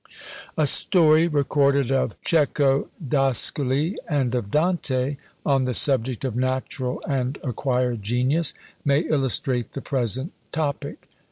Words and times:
A 0.57 0.65
story 0.65 1.27
recorded 1.27 1.91
of 1.91 2.15
Cecco 2.25 2.89
d'Ascoli 3.07 3.97
and 4.09 4.33
of 4.33 4.49
Dante, 4.49 5.17
on 5.45 5.65
the 5.65 5.75
subject 5.75 6.25
of 6.25 6.35
natural 6.35 7.03
and 7.07 7.37
acquired 7.43 8.01
genius, 8.01 8.55
may 8.83 9.01
illustrate 9.01 9.73
the 9.73 9.81
present 9.81 10.31
topic. 10.51 11.07